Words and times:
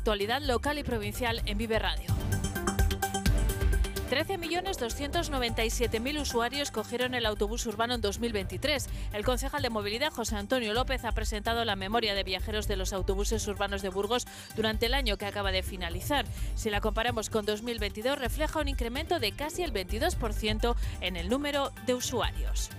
Actualidad 0.00 0.40
local 0.40 0.78
y 0.78 0.82
provincial 0.82 1.42
en 1.44 1.58
Vive 1.58 1.78
Radio. 1.78 2.08
13.297.000 4.10 6.22
usuarios 6.22 6.70
cogieron 6.70 7.14
el 7.14 7.26
autobús 7.26 7.66
urbano 7.66 7.96
en 7.96 8.00
2023. 8.00 8.88
El 9.12 9.26
concejal 9.26 9.60
de 9.60 9.68
movilidad, 9.68 10.10
José 10.10 10.36
Antonio 10.36 10.72
López, 10.72 11.04
ha 11.04 11.12
presentado 11.12 11.66
la 11.66 11.76
memoria 11.76 12.14
de 12.14 12.24
viajeros 12.24 12.66
de 12.66 12.76
los 12.76 12.94
autobuses 12.94 13.46
urbanos 13.46 13.82
de 13.82 13.90
Burgos 13.90 14.26
durante 14.56 14.86
el 14.86 14.94
año 14.94 15.18
que 15.18 15.26
acaba 15.26 15.52
de 15.52 15.62
finalizar. 15.62 16.24
Si 16.54 16.70
la 16.70 16.80
comparamos 16.80 17.28
con 17.28 17.44
2022, 17.44 18.18
refleja 18.18 18.58
un 18.58 18.68
incremento 18.68 19.18
de 19.18 19.32
casi 19.32 19.64
el 19.64 19.74
22% 19.74 20.76
en 21.02 21.16
el 21.16 21.28
número 21.28 21.72
de 21.84 21.92
usuarios. 21.92 22.70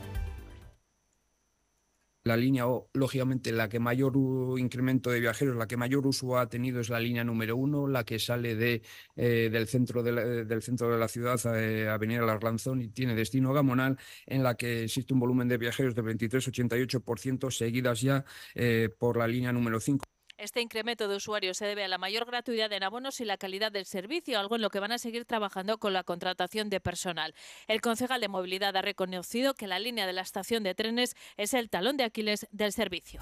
La 2.23 2.38
línea, 2.38 2.65
lógicamente, 2.93 3.51
la 3.51 3.67
que 3.67 3.79
mayor 3.79 4.13
incremento 4.59 5.09
de 5.09 5.20
viajeros, 5.20 5.55
la 5.55 5.67
que 5.67 5.75
mayor 5.75 6.05
uso 6.05 6.38
ha 6.38 6.47
tenido 6.49 6.79
es 6.79 6.89
la 6.89 6.99
línea 6.99 7.23
número 7.23 7.57
uno, 7.57 7.88
la 7.88 8.03
que 8.03 8.20
sale 8.20 8.55
de, 8.55 8.83
eh, 9.15 9.49
del, 9.52 9.67
centro 9.67 10.03
de 10.03 10.11
la, 10.11 10.23
del 10.23 10.61
centro 10.61 10.91
de 10.91 10.99
la 10.99 11.07
ciudad, 11.07 11.39
eh, 11.57 11.89
Avenida 11.89 12.21
Larlanzón, 12.21 12.81
y 12.81 12.89
tiene 12.89 13.16
destino 13.16 13.53
Gamonal, 13.53 13.97
en 14.27 14.44
la 14.44 14.55
que 14.55 14.84
existe 14.84 15.13
un 15.16 15.20
volumen 15.20 15.47
de 15.47 15.57
viajeros 15.57 15.95
de 15.95 16.03
23-88%, 16.03 17.49
seguidas 17.49 18.02
ya 18.02 18.23
eh, 18.53 18.89
por 18.99 19.17
la 19.17 19.27
línea 19.27 19.52
número 19.52 19.80
5. 19.80 20.10
Este 20.41 20.59
incremento 20.59 21.08
de 21.08 21.18
usuarios 21.18 21.58
se 21.58 21.68
debe 21.68 21.84
a 21.84 21.88
la 21.88 22.00
mayor 22.00 22.26
gratuidad 22.26 22.73
en 22.73 22.81
abonos 22.81 23.22
y 23.22 23.26
la 23.26 23.38
calidad 23.38 23.72
del 23.72 23.86
servicio, 23.86 24.40
algo 24.40 24.55
en 24.55 24.64
lo 24.64 24.72
que 24.72 24.80
van 24.80 24.91
a 24.91 24.98
seguir 24.98 25.23
trabajando 25.23 25.77
con 25.77 25.94
la 25.94 26.04
contratación 26.04 26.72
de 26.72 26.80
personal. 26.80 27.36
El 27.67 27.80
concejal 27.80 28.20
de 28.22 28.27
movilidad 28.27 28.76
ha 28.76 28.81
reconocido 28.81 29.54
que 29.54 29.67
la 29.67 29.77
línea 29.77 30.08
de 30.08 30.14
la 30.14 30.22
estación 30.22 30.64
de 30.64 30.73
trenes 30.73 31.16
es 31.38 31.54
el 31.54 31.70
talón 31.70 31.95
de 31.95 32.05
Aquiles 32.05 32.48
del 32.50 32.73
servicio. 32.73 33.22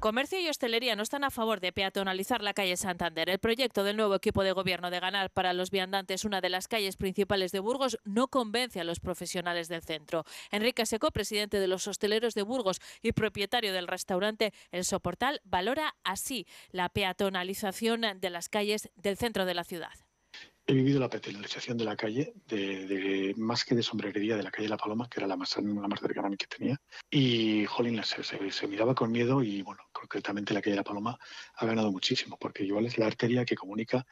Comercio 0.00 0.38
y 0.38 0.48
hostelería 0.48 0.94
no 0.94 1.02
están 1.02 1.24
a 1.24 1.30
favor 1.30 1.58
de 1.58 1.72
peatonalizar 1.72 2.42
la 2.42 2.52
calle 2.52 2.76
Santander. 2.76 3.30
El 3.30 3.38
proyecto 3.38 3.82
del 3.82 3.96
nuevo 3.96 4.14
equipo 4.14 4.44
de 4.44 4.52
gobierno 4.52 4.90
de 4.90 5.00
ganar 5.00 5.30
para 5.30 5.54
los 5.54 5.70
viandantes 5.70 6.24
una 6.24 6.42
de 6.42 6.50
las 6.50 6.68
calles 6.68 6.96
principales 6.96 7.50
de 7.50 7.60
Burgos 7.60 7.98
no 8.04 8.28
convence 8.28 8.78
a 8.78 8.84
los 8.84 9.00
profesionales 9.00 9.68
del 9.68 9.82
centro. 9.82 10.24
Enrique 10.50 10.84
Seco, 10.84 11.10
presidente 11.10 11.58
de 11.58 11.66
los 11.66 11.88
hosteleros 11.88 12.34
de 12.34 12.42
Burgos 12.42 12.80
y 13.02 13.12
propietario 13.12 13.72
del 13.72 13.88
restaurante 13.88 14.52
El 14.70 14.84
Soportal, 14.84 15.40
valora 15.44 15.96
así 16.04 16.46
la 16.70 16.90
peatonalización 16.90 18.02
de 18.20 18.30
las 18.30 18.48
calles 18.48 18.90
del 18.96 19.16
centro 19.16 19.46
de 19.46 19.54
la 19.54 19.64
ciudad. 19.64 20.05
He 20.68 20.74
vivido 20.74 20.98
la 20.98 21.08
peatonalización 21.08 21.78
de 21.78 21.84
la 21.84 21.96
calle, 21.96 22.32
de, 22.48 23.32
más 23.36 23.64
que 23.64 23.76
de 23.76 23.84
sombrerería 23.84 24.36
de 24.36 24.42
la 24.42 24.50
calle 24.50 24.68
La 24.68 24.76
Paloma, 24.76 25.08
que 25.08 25.20
era 25.20 25.28
la 25.28 25.36
más, 25.36 25.56
la 25.56 25.86
más 25.86 26.00
cercana 26.00 26.36
que 26.36 26.48
tenía. 26.48 26.80
Y, 27.08 27.64
jolín, 27.66 28.02
se, 28.02 28.24
se, 28.24 28.66
miraba 28.66 28.92
con 28.92 29.12
miedo 29.12 29.44
y, 29.44 29.62
bueno, 29.62 29.82
concretamente 29.92 30.54
la 30.54 30.60
calle 30.60 30.74
La 30.74 30.82
Paloma 30.82 31.16
ha 31.54 31.66
ganado 31.66 31.92
muchísimo, 31.92 32.36
porque 32.36 32.64
igual 32.64 32.86
es 32.86 32.98
la 32.98 33.06
arteria 33.06 33.44
que 33.44 33.54
comunica 33.54 34.04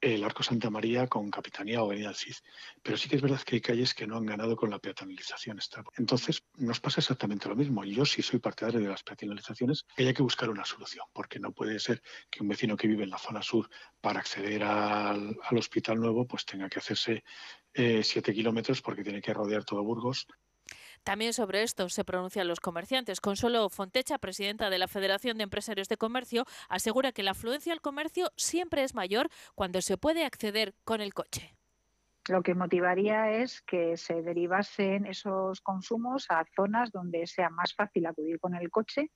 el 0.00 0.24
Arco 0.24 0.42
Santa 0.42 0.70
María 0.70 1.06
con 1.06 1.30
Capitanía 1.30 1.82
o 1.82 1.86
Avenida 1.86 2.12
Cid. 2.14 2.34
Pero 2.82 2.96
sí 2.96 3.08
que 3.08 3.16
es 3.16 3.22
verdad 3.22 3.40
que 3.40 3.56
hay 3.56 3.60
calles 3.60 3.94
que 3.94 4.06
no 4.06 4.16
han 4.16 4.26
ganado 4.26 4.56
con 4.56 4.70
la 4.70 4.78
peatonalización. 4.78 5.58
Entonces, 5.96 6.44
nos 6.56 6.80
pasa 6.80 7.00
exactamente 7.00 7.48
lo 7.48 7.56
mismo. 7.56 7.84
Yo 7.84 8.04
sí 8.04 8.22
soy 8.22 8.38
partidario 8.38 8.80
de 8.80 8.88
las 8.88 9.02
peatonalizaciones, 9.02 9.86
hay 9.96 10.14
que 10.14 10.22
buscar 10.22 10.50
una 10.50 10.64
solución, 10.64 11.06
porque 11.12 11.38
no 11.38 11.52
puede 11.52 11.78
ser 11.78 12.02
que 12.30 12.42
un 12.42 12.48
vecino 12.48 12.76
que 12.76 12.88
vive 12.88 13.04
en 13.04 13.10
la 13.10 13.18
zona 13.18 13.42
sur 13.42 13.68
para 14.00 14.20
acceder 14.20 14.62
al, 14.64 15.36
hospital 15.52 15.98
nuevo, 15.98 16.26
pues 16.26 16.44
tenga 16.44 16.68
que 16.68 16.78
hacerse 16.78 17.24
eh, 17.72 18.02
siete 18.02 18.32
kilómetros 18.32 18.82
porque 18.82 19.02
tiene 19.02 19.20
que 19.20 19.34
rodear 19.34 19.64
todo 19.64 19.82
Burgos 19.82 20.26
también 21.06 21.32
sobre 21.32 21.62
esto 21.62 21.88
se 21.88 22.04
pronuncian 22.04 22.48
los 22.48 22.58
comerciantes. 22.58 23.20
Consuelo 23.20 23.68
Fontecha, 23.68 24.18
presidenta 24.18 24.70
de 24.70 24.78
la 24.78 24.88
Federación 24.88 25.36
de 25.36 25.44
Empresarios 25.44 25.88
de 25.88 25.96
Comercio, 25.96 26.44
asegura 26.68 27.12
que 27.12 27.22
la 27.22 27.30
afluencia 27.30 27.72
al 27.72 27.80
comercio 27.80 28.32
siempre 28.36 28.82
es 28.82 28.92
mayor 28.92 29.28
cuando 29.54 29.80
se 29.82 29.98
puede 29.98 30.24
acceder 30.24 30.74
con 30.82 31.00
el 31.00 31.14
coche. 31.14 31.54
Lo 32.28 32.42
que 32.42 32.56
motivaría 32.56 33.30
es 33.30 33.62
que 33.62 33.96
se 33.96 34.20
derivasen 34.22 35.06
esos 35.06 35.60
consumos 35.60 36.26
a 36.28 36.44
zonas 36.56 36.90
donde 36.90 37.28
sea 37.28 37.50
más 37.50 37.72
fácil 37.72 38.06
acudir 38.06 38.40
con 38.40 38.56
el 38.56 38.68
coche 38.68 39.12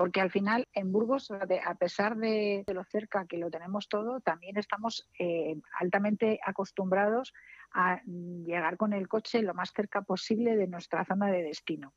porque 0.00 0.22
al 0.22 0.30
final 0.30 0.66
en 0.72 0.92
Burgos, 0.92 1.30
a 1.30 1.74
pesar 1.74 2.16
de, 2.16 2.64
lo 2.72 2.84
cerca 2.84 3.26
que 3.26 3.36
lo 3.36 3.50
tenemos 3.50 3.86
todo, 3.86 4.20
también 4.20 4.56
estamos 4.56 5.06
eh, 5.18 5.60
altamente 5.78 6.40
acostumbrados 6.42 7.34
a 7.72 8.02
llegar 8.04 8.76
con 8.76 8.92
el 8.92 9.08
coche 9.08 9.42
lo 9.42 9.54
más 9.54 9.72
cerca 9.72 10.02
posible 10.02 10.56
de 10.56 10.66
nuestra 10.66 11.04
zona 11.04 11.28
de 11.28 11.42
destino. 11.42 11.92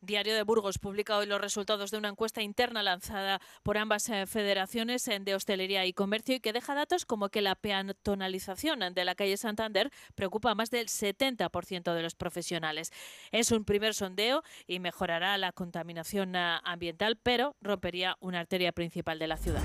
Diario 0.00 0.34
de 0.34 0.42
Burgos 0.42 0.78
publica 0.78 1.16
hoy 1.16 1.26
los 1.26 1.40
resultados 1.40 1.90
de 1.90 1.98
una 1.98 2.08
encuesta 2.08 2.42
interna 2.42 2.82
lanzada 2.82 3.40
por 3.62 3.78
ambas 3.78 4.08
eh, 4.08 4.26
federaciones 4.26 5.04
de 5.04 5.34
hostelería 5.34 5.84
y 5.86 5.92
comercio 5.92 6.36
y 6.36 6.40
que 6.40 6.52
deja 6.52 6.74
datos 6.74 7.06
como 7.06 7.28
que 7.28 7.42
la 7.42 7.54
peatonalización 7.54 8.94
de 8.94 9.04
la 9.04 9.14
calle 9.14 9.36
Santander 9.36 9.90
preocupa 10.14 10.50
a 10.50 10.54
más 10.54 10.70
del 10.70 10.86
70% 10.86 11.94
de 11.94 12.02
los 12.02 12.14
profesionales. 12.14 12.92
Es 13.32 13.50
un 13.50 13.64
primer 13.64 13.94
sondeo 13.94 14.42
y 14.66 14.80
mejorará 14.80 15.36
la 15.38 15.52
contaminación 15.52 16.36
eh, 16.36 16.58
ambiental, 16.62 17.18
pero 17.20 17.56
rompería 17.60 18.16
una 18.20 18.40
arteria 18.40 18.72
principal 18.72 19.18
de 19.18 19.26
la 19.26 19.36
ciudad. 19.38 19.62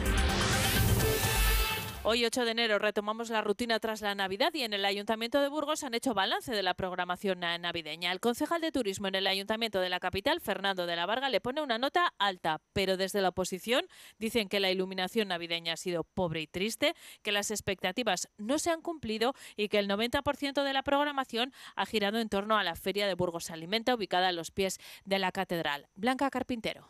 Hoy, 2.04 2.26
8 2.26 2.46
de 2.46 2.52
enero, 2.52 2.80
retomamos 2.80 3.30
la 3.30 3.44
rutina 3.44 3.80
tras 3.80 4.02
la 4.02 4.16
Navidad 4.16 4.52
y 4.56 4.64
en 4.64 4.74
el 4.74 4.86
Ayuntamiento 4.86 5.40
de 5.40 5.50
Burgos 5.50 5.84
han 5.84 5.94
hecho 5.94 6.16
balance 6.16 6.52
de 6.52 6.64
la 6.64 6.74
programación 6.74 7.42
navideña. 7.42 8.12
El 8.12 8.20
concejal 8.20 8.60
de 8.60 8.72
turismo 8.72 9.08
en 9.08 9.14
el 9.14 9.28
Ayuntamiento 9.28 9.80
de 9.80 9.90
la 9.90 10.00
capital, 10.00 10.42
Fernando 10.42 10.88
de 10.88 10.96
la 10.96 11.06
Varga, 11.06 11.30
le 11.30 11.42
pone 11.42 11.62
una 11.62 11.78
nota 11.78 12.12
alta, 12.18 12.60
pero 12.74 12.98
desde 12.98 13.22
la 13.22 13.30
oposición 13.30 13.86
dicen 14.18 14.50
que 14.50 14.60
la 14.60 14.72
iluminación 14.72 15.28
navideña 15.28 15.74
ha 15.74 15.78
sido 15.78 16.04
pobre 16.04 16.42
y 16.42 16.48
triste, 16.48 16.96
que 17.22 17.32
las 17.32 17.52
expectativas 17.52 18.30
no 18.40 18.58
se 18.58 18.72
han 18.72 18.82
cumplido 18.82 19.36
y 19.56 19.70
que 19.70 19.78
el 19.78 19.88
90% 19.88 20.64
de 20.64 20.74
la 20.74 20.82
programación 20.82 21.54
ha 21.76 21.86
girado 21.86 22.18
en 22.18 22.30
torno 22.30 22.58
a 22.58 22.64
la 22.64 22.76
Feria 22.76 23.06
de 23.06 23.14
Burgos 23.14 23.52
Alimenta, 23.52 23.94
ubicada 23.94 24.30
a 24.30 24.32
los 24.32 24.50
pies 24.50 24.80
de 25.06 25.20
la 25.20 25.32
catedral. 25.32 25.88
Blanca 25.94 26.32
Carpintero. 26.32 26.90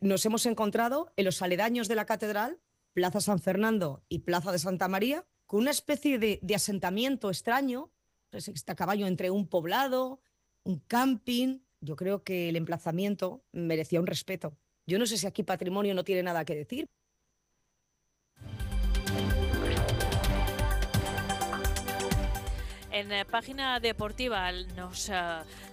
Nos 0.00 0.24
hemos 0.26 0.46
encontrado 0.46 1.12
en 1.16 1.24
los 1.24 1.42
aledaños 1.42 1.88
de 1.88 1.96
la 1.96 2.06
catedral 2.06 2.60
Plaza 2.98 3.20
San 3.20 3.38
Fernando 3.38 4.02
y 4.08 4.18
Plaza 4.18 4.50
de 4.50 4.58
Santa 4.58 4.88
María, 4.88 5.24
con 5.46 5.60
una 5.60 5.70
especie 5.70 6.18
de, 6.18 6.40
asentamiento 6.52 7.28
extraño, 7.28 7.92
está 8.32 8.72
a 8.72 8.74
caballo 8.74 9.06
entre 9.06 9.30
un 9.30 9.46
poblado, 9.46 10.20
un 10.64 10.80
camping. 10.80 11.60
Yo 11.80 11.94
creo 11.94 12.24
que 12.24 12.48
el 12.48 12.56
emplazamiento 12.56 13.44
merecía 13.52 14.00
un 14.00 14.08
respeto. 14.08 14.58
Yo 14.88 14.98
no 14.98 15.06
sé 15.06 15.16
si 15.16 15.28
aquí 15.28 15.44
patrimonio 15.44 15.94
no 15.94 16.02
tiene 16.02 16.24
nada 16.24 16.44
que 16.44 16.56
decir, 16.56 16.86
En 22.98 23.10
la 23.10 23.24
página 23.24 23.78
deportiva 23.78 24.50
nos 24.74 25.08
eh, 25.08 25.14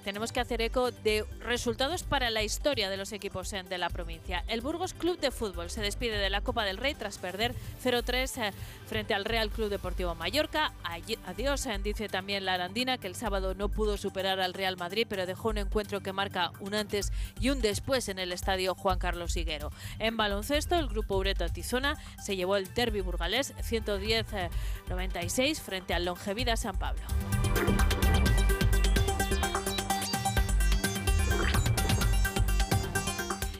tenemos 0.03 0.31
que 0.31 0.39
hacer 0.39 0.61
eco 0.61 0.91
de 0.91 1.25
resultados 1.39 2.03
para 2.03 2.29
la 2.29 2.43
historia 2.43 2.87
de 2.87 2.97
los 2.97 3.11
equipos 3.13 3.49
de 3.49 3.79
la 3.79 3.89
provincia. 3.89 4.43
El 4.47 4.61
Burgos 4.61 4.93
Club 4.93 5.19
de 5.19 5.31
Fútbol 5.31 5.71
se 5.71 5.81
despide 5.81 6.19
de 6.19 6.29
la 6.29 6.41
Copa 6.41 6.63
del 6.65 6.77
Rey 6.77 6.93
tras 6.93 7.17
perder 7.17 7.55
0-3 7.83 8.43
eh, 8.43 8.53
frente 8.85 9.15
al 9.15 9.25
Real 9.25 9.49
Club 9.49 9.69
Deportivo 9.69 10.13
Mallorca. 10.13 10.71
Adiós, 10.83 11.65
eh, 11.65 11.79
dice 11.83 12.09
también 12.09 12.45
la 12.45 12.53
Arandina, 12.53 12.99
que 12.99 13.07
el 13.07 13.15
sábado 13.15 13.55
no 13.55 13.69
pudo 13.69 13.97
superar 13.97 14.39
al 14.39 14.53
Real 14.53 14.77
Madrid, 14.77 15.07
pero 15.09 15.25
dejó 15.25 15.49
un 15.49 15.57
encuentro 15.57 16.01
que 16.01 16.13
marca 16.13 16.51
un 16.59 16.75
antes 16.75 17.11
y 17.39 17.49
un 17.49 17.59
después 17.59 18.07
en 18.07 18.19
el 18.19 18.33
estadio 18.33 18.75
Juan 18.75 18.99
Carlos 18.99 19.35
Higuero. 19.35 19.71
En 19.97 20.15
baloncesto, 20.15 20.75
el 20.75 20.89
grupo 20.89 21.17
Ureto 21.17 21.49
Tizona 21.49 21.97
se 22.23 22.35
llevó 22.35 22.55
el 22.55 22.71
derby 22.75 23.01
burgalés 23.01 23.55
110-96 23.55 25.59
frente 25.59 25.95
al 25.95 26.05
Longevida 26.05 26.55
San 26.55 26.77
Pablo. 26.77 27.14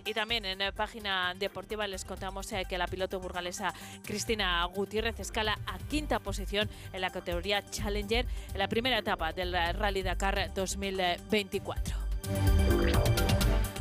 Y 0.06 0.13
también 0.13 0.45
en 0.45 0.59
la 0.59 0.72
página 0.72 1.33
deportiva 1.33 1.88
les 1.88 2.06
contamos 2.06 2.51
eh, 2.53 2.66
que 2.69 2.78
la 2.78 2.88
piloto 2.88 3.19
burgalesa 3.19 3.73
Cristina 4.03 4.63
Gutiérrez 4.65 5.19
escala 5.19 5.57
a 5.65 5.80
quinta 5.80 6.19
posición 6.19 6.69
en 6.94 7.01
la 7.01 7.09
categoría 7.09 7.63
Challenger 7.69 8.25
en 8.53 8.59
la 8.59 8.68
primera 8.68 9.00
etapa 9.00 9.33
del 9.33 9.51
Rally 9.51 10.03
Dakar 10.03 10.53
2024. 10.53 11.95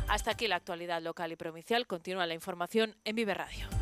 Hasta 0.07 0.31
aquí 0.31 0.47
la 0.47 0.55
actualidad 0.55 1.01
local 1.01 1.31
y 1.31 1.35
provincial. 1.35 1.87
Continúa 1.87 2.25
la 2.25 2.33
información 2.33 2.95
en 3.03 3.15
Vive 3.15 3.33
Radio. 3.33 3.74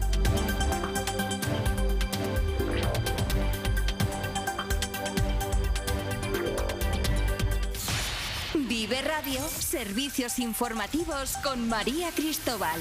Radio, 9.05 9.41
servicios 9.47 10.39
informativos 10.39 11.35
con 11.43 11.67
María 11.67 12.09
Cristóbal. 12.11 12.79